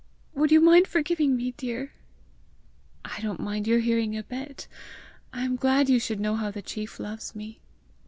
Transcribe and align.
Would 0.33 0.51
you 0.51 0.61
mind 0.61 0.87
forgiving 0.87 1.37
me, 1.37 1.51
dear?" 1.51 1.91
"I 3.05 3.21
don't 3.21 3.39
mind 3.39 3.67
your 3.67 3.77
hearing 3.81 4.17
a 4.17 4.23
bit. 4.23 4.67
I 5.31 5.43
am 5.45 5.55
glad 5.57 5.89
you 5.89 5.99
should 5.99 6.19
know 6.19 6.35
how 6.35 6.49
the 6.49 6.63
chief 6.63 6.99
loves 6.99 7.35
me!" 7.35 7.59